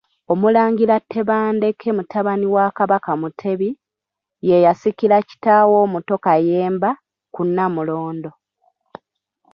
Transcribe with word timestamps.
OMULANGIRA 0.33 0.95
Tebandeke 1.11 1.87
mutabani 1.97 2.47
wa 2.55 2.65
Kabaka 2.77 3.11
Mutebi, 3.21 3.69
ye 4.47 4.57
yasikira 4.65 5.17
kitaawe 5.27 5.73
omuto 5.85 6.15
Kayemba 6.25 6.89
ku 7.33 7.41
Nnamulondo. 7.47 8.31